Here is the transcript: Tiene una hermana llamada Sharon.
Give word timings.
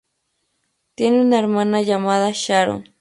Tiene 0.95 1.21
una 1.21 1.37
hermana 1.37 1.83
llamada 1.83 2.31
Sharon. 2.33 2.85